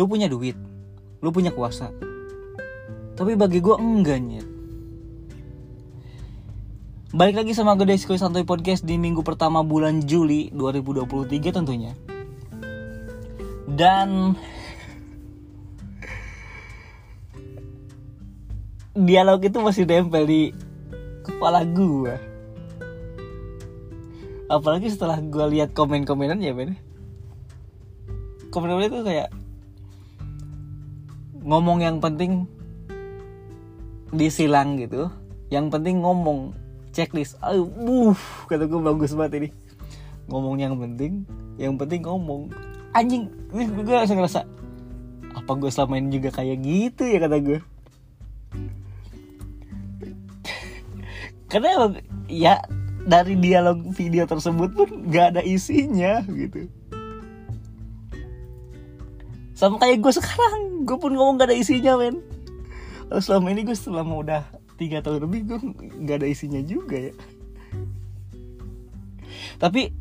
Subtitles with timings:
[0.00, 0.56] lu punya duit
[1.20, 1.92] lu punya kuasa.
[3.12, 4.48] Tapi bagi gue enggak nyet.
[7.12, 11.92] Balik lagi sama Gede Skoy Santuy Podcast di minggu pertama bulan Juli 2023 tentunya.
[13.68, 14.32] Dan
[19.06, 20.56] dialog itu masih nempel di
[21.20, 22.16] kepala gue
[24.50, 26.74] apalagi setelah gue lihat komen-komenan ya men
[28.50, 29.30] komen-komen itu kayak
[31.44, 32.46] ngomong yang penting
[34.10, 35.08] disilang gitu.
[35.50, 36.54] Yang penting ngomong
[36.94, 37.38] checklist.
[37.42, 39.48] Aduh buh kata gue bagus banget ini.
[40.30, 41.26] Ngomong yang penting
[41.58, 42.50] yang penting ngomong.
[42.90, 44.46] Anjing gue langsung ngerasa
[45.30, 47.58] apa gue selama ini juga kayak gitu ya kata gue
[51.50, 51.70] karena
[52.30, 52.54] ya
[53.06, 56.70] dari dialog video tersebut pun gak ada isinya gitu
[59.60, 60.88] sama kayak gue sekarang.
[60.88, 62.24] Gue pun ngomong gak ada isinya men.
[63.12, 64.42] Lalu selama ini gue selama udah
[64.80, 65.58] tiga tahun lebih gue
[66.08, 67.14] gak ada isinya juga ya.
[69.60, 69.92] Tapi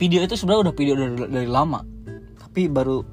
[0.00, 1.84] video itu sebenarnya udah video dari, dari lama.
[2.40, 3.04] Tapi baru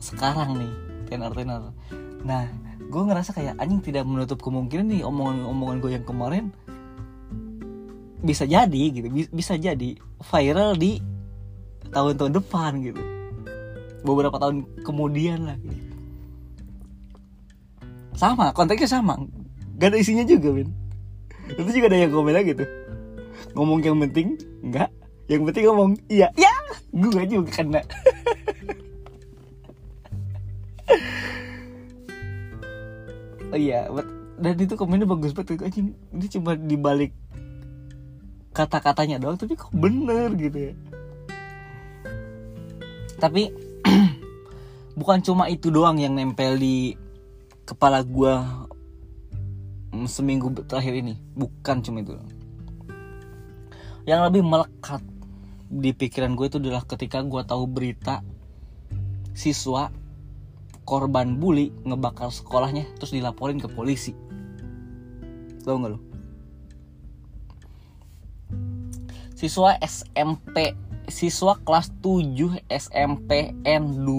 [0.00, 0.72] sekarang nih
[1.12, 1.76] tenar tenar
[2.24, 2.48] nah
[2.80, 6.48] gue ngerasa kayak anjing tidak menutup kemungkinan nih omongan-omongan gue yang kemarin
[8.24, 9.12] bisa jadi gitu.
[9.28, 11.04] Bisa jadi viral di
[11.92, 13.19] tahun-tahun depan gitu
[14.06, 15.94] beberapa tahun kemudian lah gitu.
[18.16, 19.16] sama konteksnya sama.
[19.80, 20.70] Gak ada isinya juga men
[21.50, 22.62] itu juga ada yang komen lagi gitu
[23.54, 24.90] ngomong yang penting enggak.
[25.30, 26.28] Yang penting ngomong iya.
[26.34, 26.54] Ya!
[26.90, 27.82] Gue juga kena.
[33.50, 33.90] Oh iya
[34.38, 35.90] dan itu komennya bagus banget anjing.
[36.14, 37.10] Ini cuma dibalik
[38.54, 40.72] kata-katanya doang tapi kok bener gitu ya?
[43.18, 43.50] Tapi
[45.00, 46.92] bukan cuma itu doang yang nempel di
[47.64, 48.68] kepala gua
[50.04, 51.16] seminggu terakhir ini.
[51.32, 52.20] Bukan cuma itu
[54.08, 55.04] yang lebih melekat
[55.70, 58.24] di pikiran gue itu adalah ketika gue tahu berita
[59.36, 59.92] siswa
[60.82, 64.16] korban bully ngebakar sekolahnya terus dilaporin ke polisi.
[65.62, 66.00] Tau gak lo
[69.38, 70.76] siswa SMP
[71.08, 74.10] siswa kelas 7 SMP N2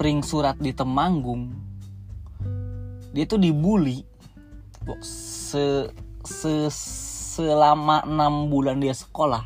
[0.00, 1.52] pring surat di Temanggung
[3.12, 4.08] dia tuh dibully.
[5.04, 5.92] Se,
[6.24, 6.52] se
[7.36, 9.44] selama enam bulan dia sekolah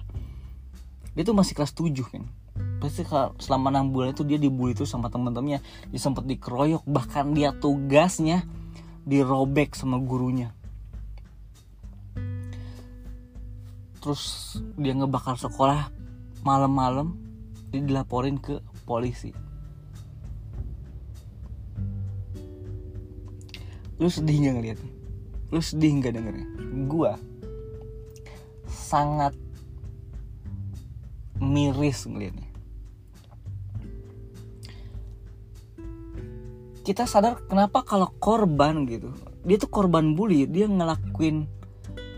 [1.19, 2.23] dia tuh masih kelas 7 kan
[2.79, 3.03] pasti
[3.43, 5.65] selama enam bulan itu dia dibully tuh sama temen-temennya.
[5.89, 8.45] Dia sempat dikeroyok bahkan dia tugasnya
[9.09, 10.53] dirobek sama gurunya.
[14.05, 15.89] Terus dia ngebakar sekolah
[16.45, 17.17] malam-malam
[17.73, 19.33] dia dilaporin ke polisi
[23.99, 24.91] lu sedih nggak ngeliatnya
[25.55, 26.49] lu sedih nggak dengernya?
[26.91, 27.15] Gua
[28.67, 29.39] sangat
[31.39, 32.49] miris ngeliatnya.
[36.85, 41.45] Kita sadar kenapa kalau korban gitu dia tuh korban bully dia ngelakuin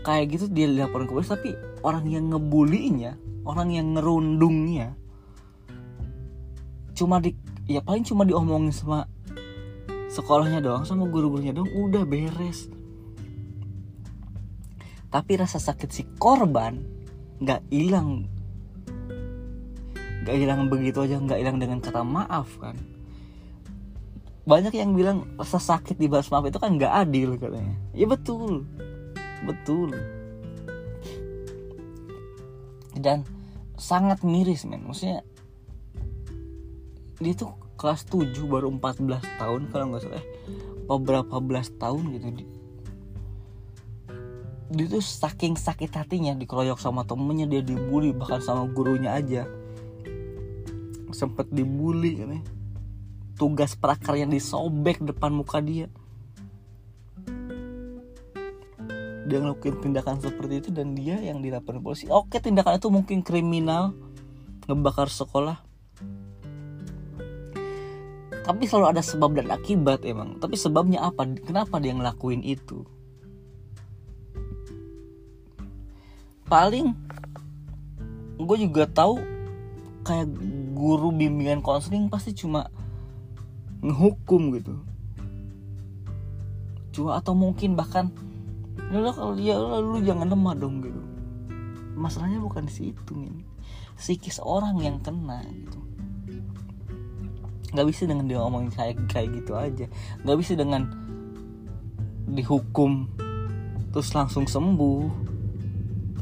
[0.07, 1.51] kayak gitu dia dilaporin ke polisi tapi
[1.83, 4.95] orang yang ngebulinya orang yang ngerundungnya
[6.95, 7.35] cuma di
[7.67, 9.11] ya paling cuma diomongin sama
[10.07, 12.71] sekolahnya doang sama guru-gurunya doang udah beres.
[15.07, 16.83] Tapi rasa sakit si korban
[17.39, 18.27] nggak hilang.
[20.23, 22.75] Nggak hilang begitu aja nggak hilang dengan kata maaf kan?
[24.47, 27.75] Banyak yang bilang rasa sakit di balas maaf itu kan nggak adil katanya.
[27.91, 28.63] Ya betul.
[29.43, 29.91] Betul.
[32.97, 33.27] Dan
[33.77, 34.87] sangat miris men.
[34.87, 35.21] Maksudnya
[37.17, 40.25] dia tuh kelas 7 baru 14 tahun kalau nggak salah.
[40.87, 42.27] Beberapa belas tahun gitu
[44.67, 49.47] dia tuh saking sakit hatinya dikeroyok sama temennya dia dibully bahkan sama gurunya aja.
[51.15, 52.41] Sempet dibully kan ya.
[53.39, 55.87] Tugas prakarya disobek depan muka dia.
[59.27, 62.11] Dia ngelakuin tindakan seperti itu dan dia yang dilaporin polisi.
[62.11, 63.95] Oke tindakan itu mungkin kriminal
[64.67, 65.63] ngebakar sekolah
[68.47, 70.39] tapi selalu ada sebab dan akibat emang.
[70.39, 71.27] Tapi sebabnya apa?
[71.43, 72.87] Kenapa dia ngelakuin itu?
[76.47, 76.95] Paling
[78.39, 79.19] gue juga tahu
[80.07, 80.31] kayak
[80.71, 82.71] guru bimbingan konseling pasti cuma
[83.83, 84.79] ngehukum gitu.
[86.95, 88.07] Cuma atau mungkin bahkan
[88.95, 91.01] ya ya lu jangan lemah dong gitu.
[91.99, 93.43] Masalahnya bukan di situ nih
[93.97, 95.86] psikis orang yang kena gitu
[97.75, 99.85] nggak bisa dengan dia ngomongin kayak kayak gitu aja.
[100.23, 100.87] Nggak bisa dengan
[102.31, 103.07] dihukum
[103.91, 105.27] terus langsung sembuh.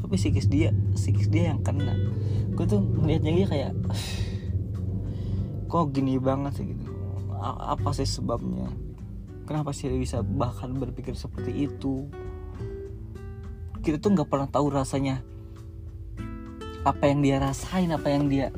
[0.02, 1.94] Tapi psikis dia psikis dia yang kena.
[2.54, 3.72] Gue tuh melihatnya dia kayak
[5.66, 6.66] kok gini banget sih?
[6.66, 6.84] Gitu.
[7.42, 8.70] Apa sih sebabnya?
[9.46, 12.10] Kenapa sih dia bisa bahkan berpikir seperti itu?
[13.82, 15.22] Kita tuh nggak pernah tahu rasanya
[16.86, 18.54] apa yang dia rasain apa yang dia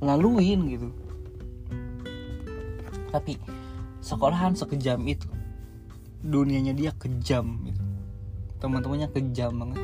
[0.00, 0.88] laluin gitu
[3.10, 3.36] tapi
[4.00, 5.28] sekolahan sekejam itu
[6.24, 7.82] dunianya dia kejam gitu.
[8.60, 9.80] Teman-temannya kejam banget.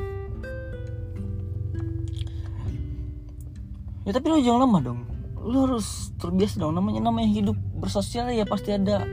[4.05, 5.01] Ya tapi lu jangan lemah dong.
[5.41, 6.77] Lu harus terbiasa dong.
[6.77, 9.03] Namanya namanya hidup bersosial ya pasti ada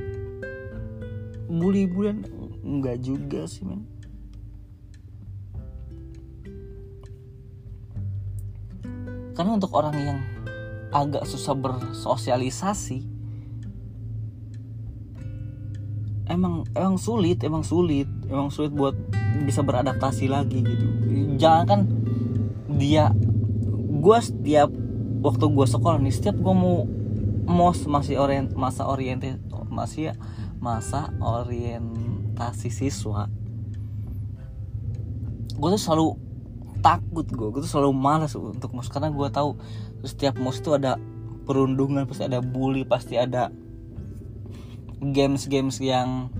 [1.48, 2.24] bully-bulian
[2.64, 3.84] enggak juga sih men.
[9.34, 10.18] Karena untuk orang yang
[10.94, 13.13] agak susah bersosialisasi
[16.34, 18.94] emang emang sulit emang sulit emang sulit buat
[19.46, 20.86] bisa beradaptasi lagi gitu.
[21.38, 21.80] Jangan kan
[22.74, 23.14] dia
[24.04, 24.68] gue setiap
[25.24, 26.84] waktu gue sekolah nih setiap gue mau
[27.44, 29.40] mos masih orient masa orientasi
[29.72, 30.14] masih ya
[30.60, 33.28] masa orientasi siswa
[35.54, 36.08] gue tuh selalu
[36.84, 39.56] takut gue gue tuh selalu malas untuk mos karena gue tahu
[40.04, 41.00] setiap mos itu ada
[41.48, 43.48] perundungan pasti ada bully pasti ada
[45.12, 46.32] games games yang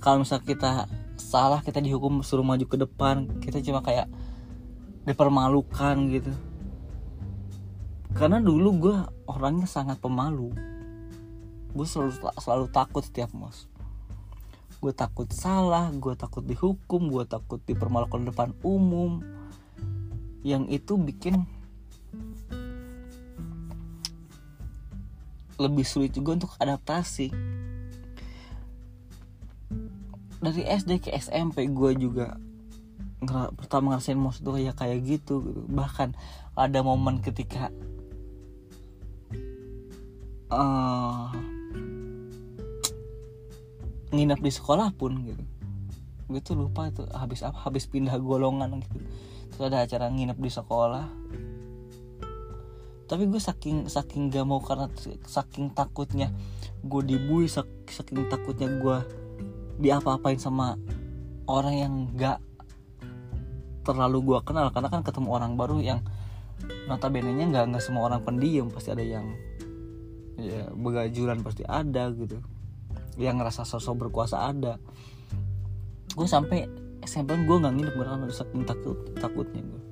[0.00, 0.88] kalau misal kita
[1.20, 4.08] salah kita dihukum suruh maju ke depan kita cuma kayak
[5.04, 6.32] dipermalukan gitu.
[8.12, 8.96] Karena dulu gue
[9.30, 10.52] orangnya sangat pemalu.
[11.70, 13.70] Gue selalu selalu takut setiap mos.
[14.80, 19.22] Gue takut salah gue takut dihukum gue takut dipermalukan depan umum.
[20.42, 21.44] Yang itu bikin
[25.60, 27.28] lebih sulit juga untuk adaptasi.
[30.40, 32.40] Dari SD ke SMP gue juga
[33.60, 35.60] pertama ngerasain mos itu kayak kayak gitu, gitu.
[35.68, 36.16] Bahkan
[36.56, 37.68] ada momen ketika
[40.48, 41.28] uh,
[44.16, 45.44] nginep di sekolah pun gitu.
[46.32, 48.96] Gue tuh lupa itu habis apa habis pindah golongan gitu.
[49.52, 51.06] Terus ada acara nginep di sekolah
[53.10, 54.86] tapi gue saking saking gak mau karena
[55.26, 56.30] saking takutnya
[56.86, 58.96] gue dibully saking takutnya gue
[59.82, 60.78] diapa-apain sama
[61.50, 62.38] orang yang gak
[63.82, 64.70] terlalu gue kenal.
[64.70, 66.00] Karena kan ketemu orang baru yang
[66.86, 68.68] notabene nya nggak nggak semua orang pendiam.
[68.70, 69.34] Pasti ada yang
[70.38, 72.38] ya begajulan pasti ada gitu.
[73.18, 74.78] Yang ngerasa sosok berkuasa ada.
[76.14, 76.68] Gue sampai
[77.02, 79.89] SMP gue nggak nginep karena saking takut takutnya gue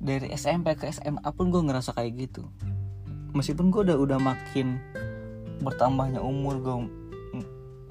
[0.00, 2.48] dari SMP ke SMA pun gue ngerasa kayak gitu.
[3.36, 4.80] Meskipun gue udah udah makin
[5.60, 6.76] bertambahnya umur gue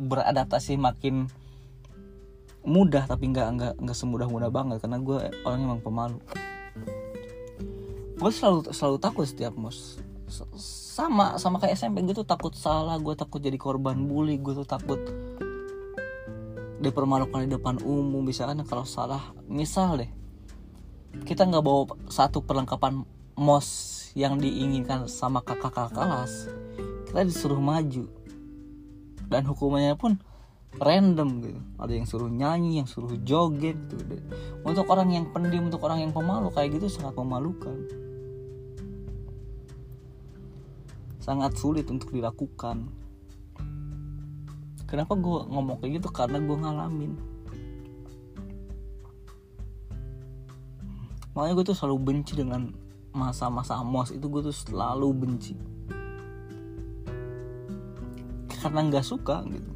[0.01, 1.29] beradaptasi makin
[2.65, 6.19] mudah tapi nggak nggak nggak semudah mudah banget karena gue orangnya emang pemalu.
[8.19, 13.17] Gue selalu selalu takut setiap mus sama sama kayak SMP gue tuh takut salah gue
[13.17, 15.01] takut jadi korban bully gue tuh takut
[16.79, 20.18] dipermalukan di depan umum misalkan kalau salah misal deh
[21.25, 23.05] kita nggak bawa satu perlengkapan
[23.39, 23.67] mos
[24.13, 26.49] yang diinginkan sama kakak-kakak kelas.
[27.09, 28.05] Kita disuruh maju.
[29.29, 30.17] Dan hukumannya pun
[30.77, 31.59] random gitu.
[31.81, 34.21] Ada yang suruh nyanyi yang suruh joget gitu.
[34.65, 37.77] Untuk orang yang pendiam untuk orang yang pemalu kayak gitu sangat memalukan.
[41.21, 42.89] Sangat sulit untuk dilakukan.
[44.89, 46.09] Kenapa gue ngomong kayak gitu?
[46.09, 47.13] Karena gue ngalamin
[51.39, 52.67] makanya gue tuh selalu benci dengan
[53.15, 55.55] masa-masa mos itu gue tuh selalu benci.
[58.59, 59.71] Karena nggak suka gitu.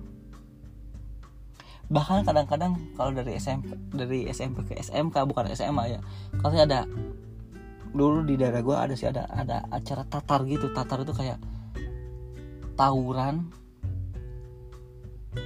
[1.87, 5.99] Bahkan kadang-kadang kalau dari SMP dari SMP ke SMK bukan SMA ya.
[6.43, 6.83] Kalau ada
[7.95, 10.67] dulu di daerah gue ada sih ada ada acara tatar gitu.
[10.75, 11.39] Tatar itu kayak
[12.75, 13.47] tawuran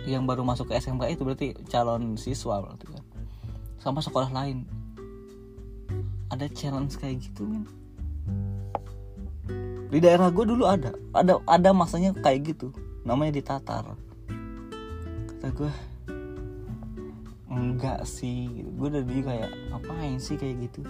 [0.09, 3.05] yang baru masuk ke SMK itu berarti calon siswa berarti kan.
[3.77, 4.76] Sama sekolah lain
[6.33, 7.63] ada challenge kayak gitu kan
[9.87, 12.75] di daerah gue dulu ada ada ada masanya kayak gitu.
[13.07, 13.95] Namanya ditatar
[15.31, 15.71] kata gue
[17.47, 18.67] enggak sih.
[18.75, 20.83] Gue udah di kayak ngapain sih kayak gitu?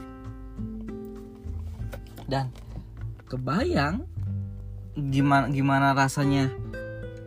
[2.26, 2.50] Dan
[3.30, 4.10] kebayang
[4.98, 6.50] gimana gimana rasanya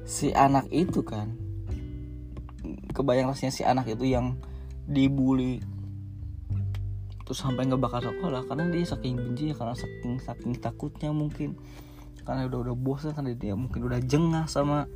[0.02, 1.38] si anak itu kan?
[2.90, 4.35] Kebayang rasanya si anak itu yang
[4.90, 5.62] dibully
[7.31, 11.55] terus sampai nggak bakal sekolah karena dia saking benci karena saking saking takutnya mungkin.
[12.27, 14.91] Karena udah udah bosan karena dia mungkin udah jengah sama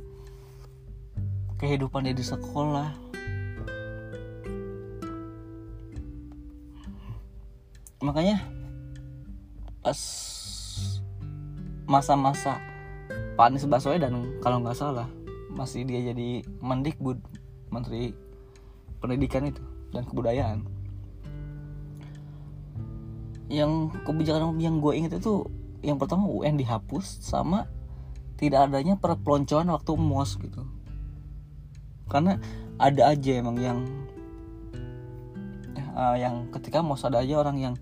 [1.55, 2.91] kehidupan dia di sekolah.
[8.03, 8.43] Makanya
[9.79, 9.99] pas
[11.87, 12.59] masa-masa
[13.39, 15.07] Pak Anies Baswedan kalau nggak salah
[15.55, 17.15] masih dia jadi Mendikbud
[17.71, 18.11] Menteri
[18.99, 19.63] Pendidikan itu
[19.95, 20.74] dan Kebudayaan
[23.49, 25.45] yang kebijakan yang gue inget itu
[25.85, 27.69] yang pertama UN dihapus sama
[28.35, 30.65] tidak adanya perpeloncoan waktu mos gitu.
[32.09, 32.41] Karena
[32.75, 33.79] ada aja emang yang
[35.95, 37.75] uh, yang ketika mos ada aja orang yang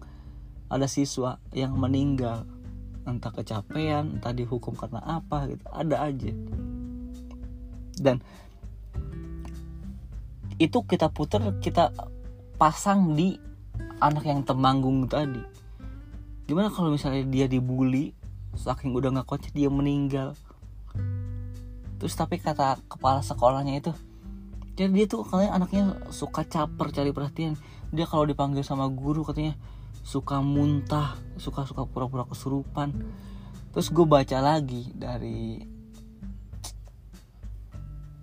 [0.67, 2.45] ada siswa yang meninggal.
[3.03, 5.63] Entah kecapean entah dihukum karena apa gitu.
[5.71, 6.31] Ada aja.
[7.97, 8.19] Dan
[10.61, 11.89] itu kita putar kita
[12.61, 13.35] pasang di
[13.99, 15.52] anak yang temanggung tadi
[16.53, 18.13] gimana kalau misalnya dia dibully
[18.53, 20.37] saking udah nggak kuat dia meninggal?
[21.97, 23.89] Terus tapi kata kepala sekolahnya itu
[24.77, 25.83] jadi dia tuh katanya anaknya
[26.13, 27.57] suka caper cari perhatian.
[27.89, 29.57] Dia kalau dipanggil sama guru katanya
[30.05, 32.93] suka muntah suka suka pura-pura kesurupan.
[33.73, 35.57] Terus gue baca lagi dari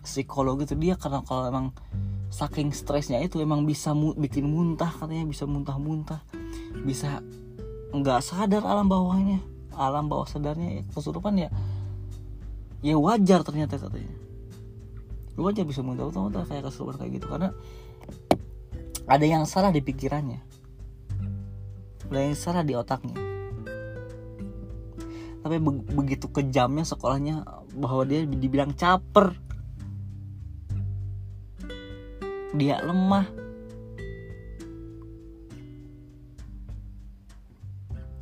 [0.07, 1.67] psikolog itu dia karena kalau emang
[2.31, 6.23] saking stresnya itu emang bisa mu bikin muntah katanya bisa muntah-muntah
[6.87, 7.19] bisa
[7.91, 9.43] nggak sadar alam bawahnya.
[9.75, 11.49] Alam bawah sadarnya ya, kesurupan ya
[12.81, 14.13] ya wajar ternyata katanya.
[15.41, 17.57] Wajar bisa muntah-muntah kayak kesurupan kayak gitu karena
[19.09, 20.41] ada yang salah di pikirannya.
[22.11, 23.17] Ada yang salah di otaknya.
[25.41, 29.33] Tapi be begitu kejamnya sekolahnya bahwa dia dibilang caper.
[32.53, 33.31] Dia lemah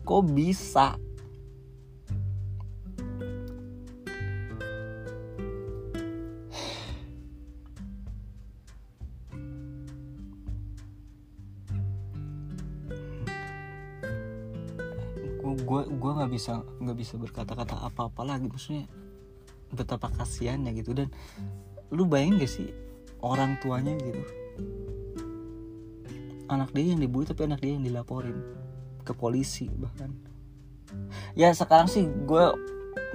[0.08, 0.96] kok bisa?
[15.68, 18.48] Gue gue nggak bisa nggak bisa berkata-kata apa-apa lagi.
[18.48, 18.88] Maksudnya
[19.76, 20.96] betapa kasihannya gitu.
[20.96, 21.12] Dan
[21.92, 22.72] lu bayangin gak sih
[23.20, 24.24] orang tuanya gitu?
[26.48, 28.67] Anak dia yang dibully tapi anak dia yang dilaporin
[29.08, 30.12] ke polisi bahkan.
[31.32, 32.44] Ya sekarang sih gue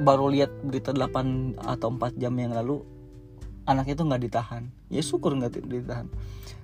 [0.02, 2.82] baru lihat berita 8 atau 4 jam yang lalu
[3.70, 4.64] anaknya tuh nggak ditahan.
[4.90, 6.10] Ya syukur nggak ditahan.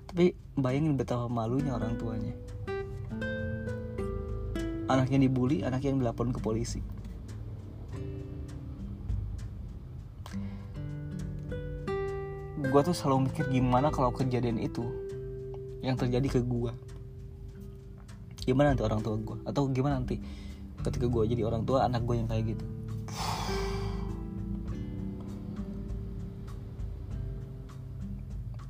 [0.10, 2.34] Tapi bayangin betapa malunya orang tuanya.
[4.90, 6.82] Anaknya dibully anaknya yang dilaporin ke polisi.
[12.60, 14.84] Gue tuh selalu mikir gimana kalau kejadian itu
[15.80, 16.74] yang terjadi ke gue
[18.50, 20.18] gimana nanti orang tua gue atau gimana nanti
[20.82, 22.66] ketika gue jadi orang tua anak gue yang kayak gitu?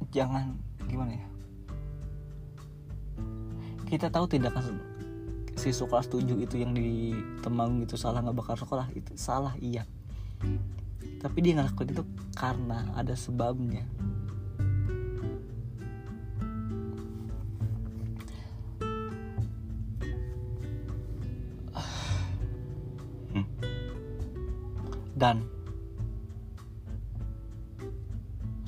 [0.09, 0.57] Jangan
[0.89, 1.27] gimana ya?
[3.87, 4.83] Kita tahu tindakan
[5.55, 9.87] siswa kelas 7 itu yang di Temanggung itu salah nggak bakar sekolah itu salah iya.
[11.19, 12.03] Tapi dia ngelakuin itu
[12.35, 13.87] karena ada sebabnya
[25.19, 25.43] dan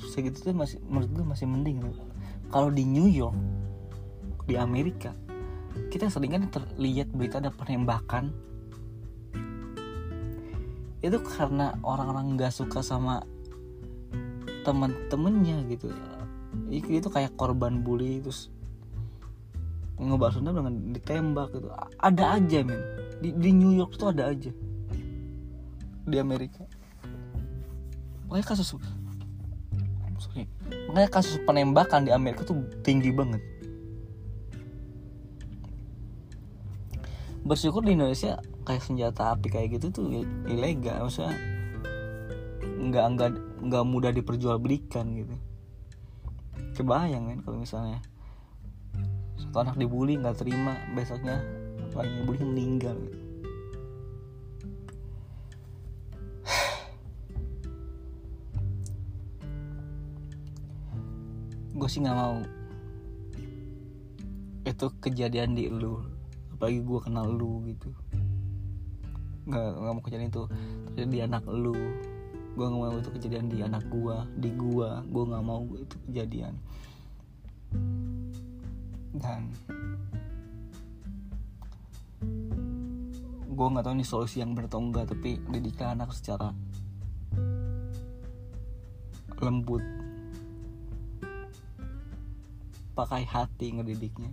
[0.04, 1.80] segitu tuh masih menurut gue masih mending
[2.52, 3.34] kalau di New York
[4.44, 5.16] di Amerika
[5.88, 8.32] kita sering kan terlihat berita ada penembakan.
[11.02, 13.24] Itu karena orang-orang nggak suka sama
[14.62, 15.90] temen-temennya gitu.
[16.70, 18.52] Itu kayak korban bully terus
[20.00, 21.68] ngebahas Sunda dengan ditembak gitu.
[22.00, 22.80] Ada aja men.
[23.22, 24.50] Di, di New York tuh ada aja
[26.06, 26.66] di Amerika.
[28.26, 28.74] Makanya kasus
[30.22, 30.46] sorry.
[30.88, 33.42] Makanya kasus penembakan di Amerika tuh tinggi banget.
[37.42, 40.06] Bersyukur di Indonesia kayak senjata api kayak gitu tuh
[40.46, 41.10] ilegal.
[41.10, 41.34] Maksudnya
[42.62, 43.30] nggak nggak
[43.66, 45.34] nggak mudah diperjualbelikan gitu.
[46.78, 47.98] Kebayang kan kalau misalnya
[49.36, 51.42] satu anak dibully nggak terima besoknya
[51.92, 52.96] lagi dibully meninggal.
[52.96, 53.31] gitu.
[61.82, 62.38] Gue sih nggak mau.
[64.62, 65.98] Itu kejadian di lu
[66.54, 67.90] apalagi gue kenal lu gitu.
[69.50, 70.46] Nggak nggak mau kejadian itu.
[70.94, 71.74] Terjadi di anak lu.
[72.54, 76.54] Gue nggak mau itu kejadian di anak gue di gue gue nggak mau itu kejadian.
[79.18, 79.50] Dan
[83.50, 86.54] gue nggak tahu ini solusi yang benar atau enggak tapi didikan anak secara
[89.42, 89.82] lembut
[92.92, 94.28] pakai hati ngedidiknya.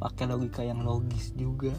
[0.00, 1.76] Pakai logika yang logis juga.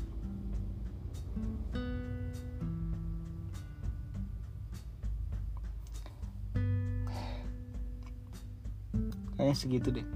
[9.34, 10.08] Kayaknya segitu deh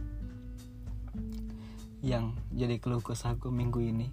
[2.06, 4.08] yang jadi keluh kesah minggu ini.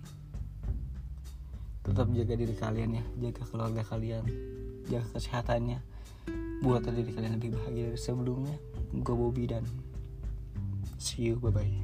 [1.84, 4.24] Tetap jaga diri kalian ya jaga keluarga kalian
[4.88, 5.93] jaga kesehatannya
[6.64, 8.56] buat diri kalian lebih bahagia dari sebelumnya.
[8.96, 9.68] Gue Bobby dan
[10.96, 11.83] see you bye bye